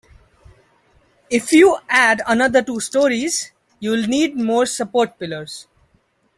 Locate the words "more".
4.35-4.65